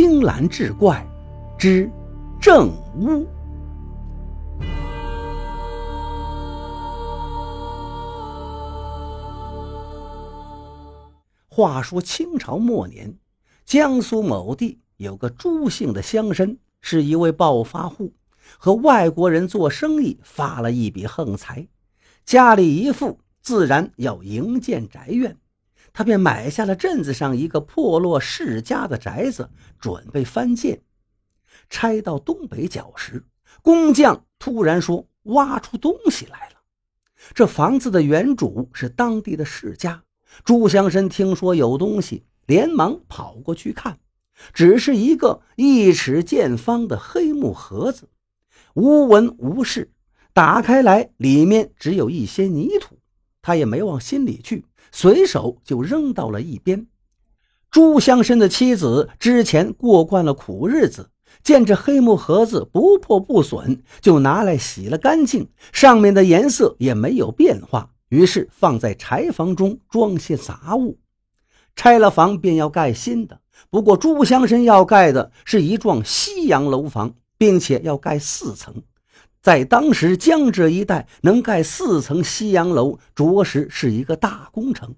[0.00, 1.04] 青蓝志怪
[1.58, 1.90] 之
[2.40, 2.68] 正
[3.00, 3.26] 屋。
[11.48, 13.12] 话说清朝末年，
[13.64, 18.12] 江苏某地有个朱姓的乡绅，是一位暴发户，
[18.56, 21.66] 和外国人做生意发了一笔横财，
[22.24, 25.36] 家里一富，自然要营建宅院。
[25.92, 30.82] 他便买下了镇子上一个破落世家的宅子，准备翻建。
[31.70, 33.24] 拆到东北角时，
[33.62, 36.56] 工匠突然说挖出东西来了。
[37.34, 40.02] 这房子的原主是当地的世家。
[40.44, 43.98] 朱香生听说有东西，连忙跑过去看，
[44.52, 48.08] 只是一个一尺见方的黑木盒子，
[48.74, 49.90] 无纹无饰，
[50.32, 52.98] 打开来里面只有一些泥土。
[53.42, 56.86] 他也没往心里去，随手就扔到了一边。
[57.70, 61.10] 朱乡绅的妻子之前过惯了苦日子，
[61.42, 67.90] 见这黑木盒子不破不损，就拿来洗了干净，上面的颜色也没有变化。
[68.08, 70.98] 于是放在柴房中装些杂物，
[71.76, 73.40] 拆了房便要盖新的。
[73.68, 78.82] 不过朱乡绅要盖的是一幢西洋楼房，并且要盖四层。
[79.40, 84.94] 在当时江浙一带，能盖四层西洋楼，着实是一个大工程。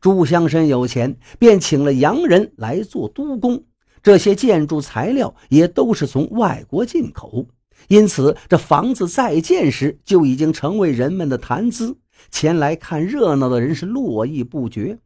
[0.00, 3.64] 朱香生有钱，便请了洋人来做督工。
[4.02, 7.46] 这些建筑材料也都是从外国进口，
[7.88, 11.98] 因此这房子在建时就已经成为人们的谈资。
[12.30, 14.98] 前来看热闹的人是络绎不绝，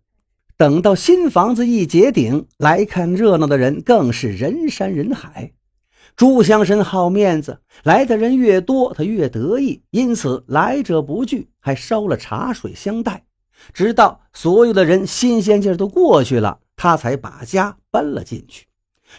[0.57, 5.53] 等到新房子一结顶，来看热闹的人更是人山人海。
[6.17, 13.23] 朱乡绅好面子，来的人越多，他越得意，因此来者不拒，还烧了茶水相待。
[13.75, 18.67] 直到所有的人新鲜劲儿都过去了，他才把家搬了进去。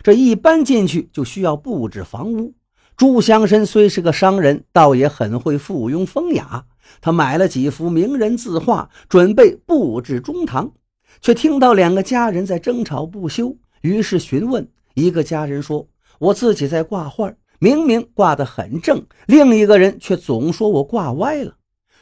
[0.02, 2.56] 这一搬进去，就需要布置房屋。
[2.96, 6.66] 朱乡绅虽是个商人，倒也很会附庸风雅。
[7.00, 10.72] 他买了几幅名人字画，准备布置中堂，
[11.22, 13.56] 却听到两个家人在争吵不休。
[13.82, 15.88] 于是询问一个家人说
[16.20, 21.56] ：“我自己在挂画，明明挂得很正，另一个人却总说我挂歪了。”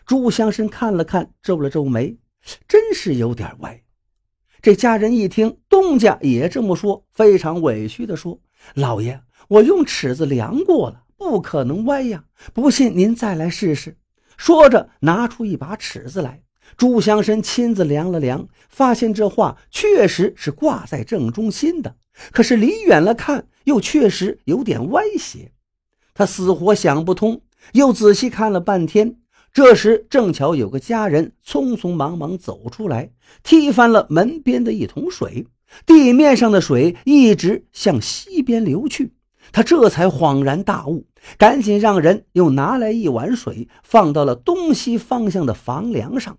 [0.06, 2.18] 朱香生看了看，皱了皱眉，
[2.68, 3.82] 真是有点歪。
[4.62, 8.40] 这家人一听东家也这么说，非常委屈地说
[8.76, 12.24] ：“老爷。”我用尺子量过了，不可能歪呀！
[12.52, 13.96] 不信您再来试试。
[14.38, 16.42] 说着，拿出一把尺子来。
[16.78, 21.96] 朱香生亲自量了量，发现这画确实是挂在正中心的，
[22.32, 25.52] 可是离远了看，又确实有点歪斜。
[26.14, 27.42] 他死活想不通，
[27.74, 29.18] 又仔细看了半天。
[29.54, 33.12] 这时正巧有个家人匆匆忙忙走出来，
[33.42, 35.48] 踢翻了门边的一桶水，
[35.86, 39.14] 地面上的水一直向西边流去。
[39.54, 41.06] 他这才恍然大悟，
[41.38, 46.38] 赶紧让人又拿来一碗水，放到了东西方向的房梁上。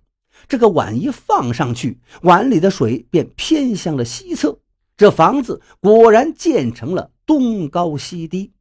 [0.48, 4.58] 这个碗一放上去，碗里的水便偏向了西侧。
[4.97, 8.52] 这房子果然建成了东高西低。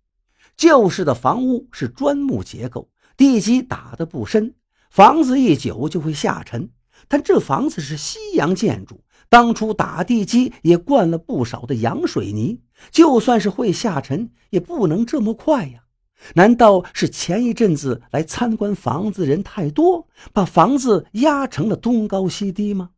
[0.57, 4.53] 旧式的房屋是砖木结构，地基打得不深，
[4.89, 6.69] 房子一久就会下沉。
[7.07, 9.01] 但这房子是西洋建筑。
[9.27, 12.61] 当初打地基也灌了不少的洋水泥，
[12.91, 15.84] 就算是会下沉，也不能这么快呀！
[16.33, 22.89] 难道是前一阵子来参观房子人太多，把房子压成了东高西低吗？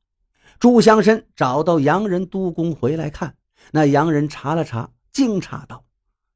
[0.59, 3.35] 朱乡绅找到洋人督工回来看，
[3.71, 5.83] 那洋人查了查，惊诧道：“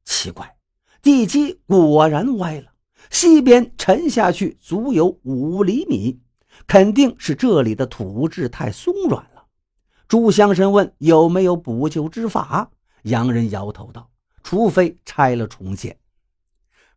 [0.06, 0.58] 奇怪，
[1.02, 2.68] 地基果然歪了，
[3.10, 6.20] 西边沉下去足有五厘米，
[6.68, 9.46] 肯定是这里的土质太松软了。”
[10.08, 12.70] 朱乡绅问：“有没有补救之法？”
[13.04, 14.08] 洋人摇头道
[14.44, 15.98] ：“除非拆了重建。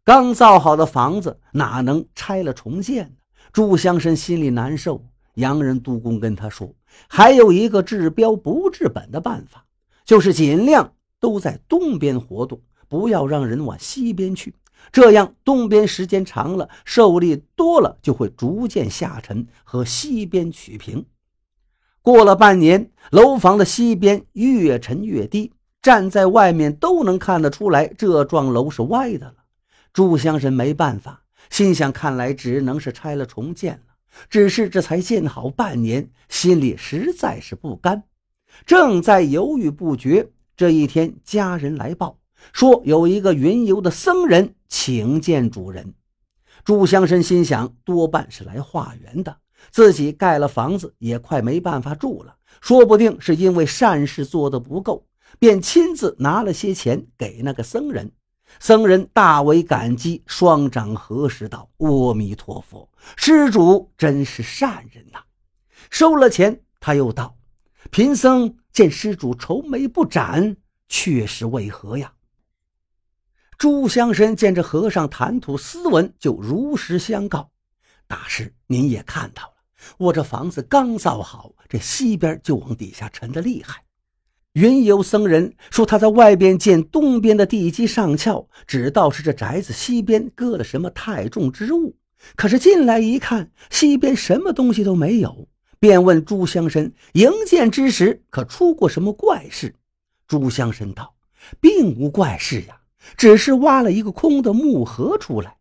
[0.05, 3.15] 刚造好的房子哪能拆了重建呢？”
[3.53, 5.05] 朱乡绅心里难受。
[5.35, 6.73] 洋人督工跟他说
[7.09, 9.65] ：“还有一个治标不治本的办法，
[10.05, 14.55] 就是尽量都在东边活动，不要让人往西边去。
[14.93, 21.05] 这样东边时间长了，受力多了，就会逐渐下沉，和西边取平。”
[22.00, 29.35] 过了半年，楼房的西边越沉越低，站在外面都能看得出来，这幢楼是歪的了。
[29.94, 33.94] 朱乡绅没办法，心想：看来只能是拆了重建了。
[34.29, 38.02] 只是这才建好半年，心里实在是不甘，
[38.67, 40.29] 正在犹豫不决。
[40.56, 42.19] 这一天，家人来报
[42.52, 45.94] 说有一个云游的僧人请见主人。
[46.64, 49.37] 朱乡绅心想，多半是来化缘的。
[49.70, 52.35] 自己盖了房子，也快没办法住了。
[52.61, 55.06] 说不定是因为善事做得不够，
[55.38, 58.11] 便亲自拿了些钱给那个僧人。
[58.61, 65.19] 僧人大为感激，双掌合十道：“阿弥陀佛，施主真是善人呐！”
[65.91, 67.37] 收了钱，他又道
[67.91, 70.56] ：“贫僧见施主愁眉不展，
[70.89, 72.12] 却是为何呀？”
[73.59, 77.50] 朱香生见这和尚谈吐斯文，就如实相告
[78.09, 79.55] ：“大师，您也看到了，
[79.99, 83.85] 我这房子刚造好，这西边就往底下沉的厉害。”
[84.55, 91.97] 云游僧人说：“他在外边见东边的地基上翘，只道是这宅子西边搁了什么太重之物。
[92.37, 95.49] 可是进来一看，西边什么东西都没有。
[95.81, 99.75] 便问朱香生营建之时可出过什么怪事？”
[100.29, 101.17] 朱香生道
[101.61, 102.77] ：“并无怪事呀，
[103.17, 105.57] 只是挖了一个空的木盒出来。”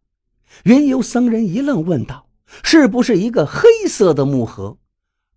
[0.65, 2.27] 云游僧人一愣，问道
[2.63, 4.77] ：“是不是一个黑色的木盒？”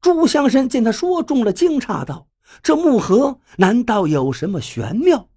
[0.03, 2.27] 朱香生见他说中了，惊诧道。
[2.63, 5.29] 这木盒难道有什么玄妙？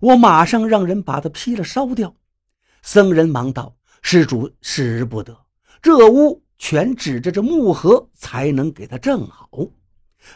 [0.00, 2.14] 我马上让人把它劈了烧掉。
[2.82, 5.36] 僧人忙道：“施主使不得，
[5.80, 9.48] 这屋全指着这木盒才能给他正好。”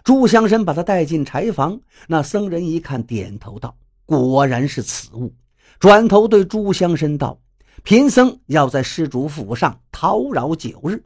[0.04, 3.76] 朱香生把他带进柴房，那僧人一看，点头道
[4.06, 5.34] ：“果然是此物。”
[5.80, 7.38] 转头对朱香生道
[7.84, 11.02] ：“贫僧要在施主府上叨扰九日，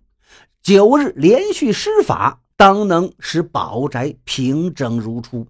[0.62, 5.44] 九日连续施法。”当能使宝宅平整如初。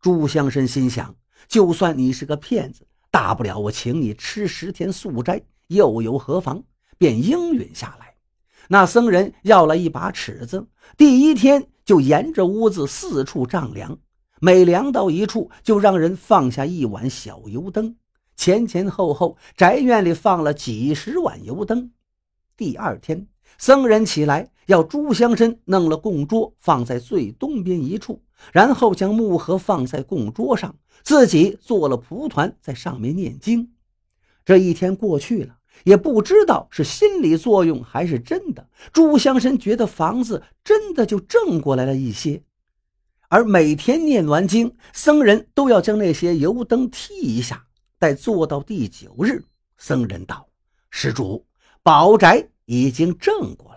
[0.00, 1.14] 朱香生心想：
[1.46, 6.62] 就算你是个骗子，大不了我请你吃十天素斋，又有何妨？
[6.96, 8.14] 便应允下来。
[8.68, 13.98] 那僧人要了一把尺子，第一天就沿着屋子四处丈量，
[14.40, 17.94] 每量到一处，就让人放下一碗小油灯。
[18.36, 21.92] 前前后后，宅院里放了几十碗油灯。
[22.56, 23.26] 第二天。
[23.58, 28.22] 僧人起来，要朱香生弄了供桌放在最东边一处，
[28.52, 33.72] 然后将木盒放在供桌上，自己做了蒲团在上面念经。
[34.44, 42.42] 这一天过去了，也不知道是心理作用还是真的，朱香生觉得房子真的就正过来了一些。
[43.28, 47.64] 而每天念完经，僧人都要将那些油灯剔一下。
[47.98, 49.44] 待做到第九日，
[49.76, 50.48] 僧人道
[50.90, 51.44] ：“施主，
[51.82, 53.71] 宝宅。”已经正过。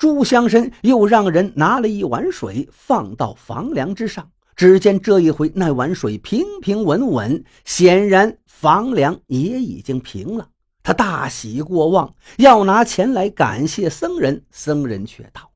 [0.00, 4.26] 朱香生又让人拿了一碗水放到房梁之上，
[4.56, 10.48] 只见这一回那碗水平平稳稳，显然房梁也已经平了。
[10.82, 14.42] 他大喜过望，要拿钱来感谢僧人。
[14.50, 15.50] 僧人却道：“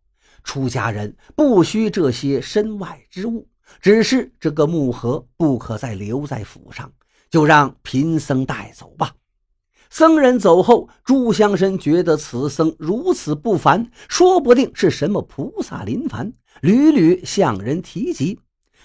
[0.45, 3.49] 出家人不需这些身外之物，
[3.81, 6.93] 只是这个木盒不可再留在府上，
[7.31, 9.11] 就让贫僧带走吧。”
[9.97, 16.33] 僧人走后，朱香生觉得此僧如此不凡，说不定是什么菩萨临凡，
[16.63, 18.37] 屡屡向人提及。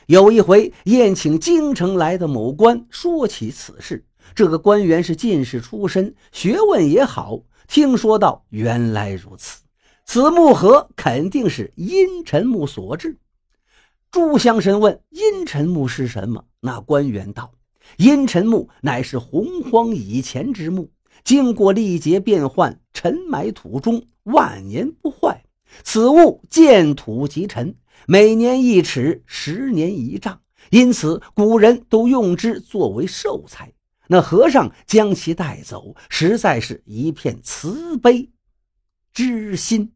[0.05, 4.05] 有一回宴请京城来的某官，说起此事。
[4.35, 7.39] 这个官员是进士出身，学问也好。
[7.67, 9.63] 听说到原来如此，
[10.05, 13.17] 此木盒肯定是阴沉木所制。
[14.11, 17.51] 朱香生问：“阴沉木是什么？”那官员道
[17.97, 20.87] ：“阴沉木乃是洪荒以前之木。”
[21.23, 25.43] 经过历劫变换，尘埋土中，万年不坏。
[25.83, 27.75] 此物见土即沉，
[28.07, 33.71] 每年一尺，十年一丈，因此古人都用之作为寿材。
[34.07, 38.31] 那和尚将其带走，实在是一片慈悲
[39.13, 39.91] 之心。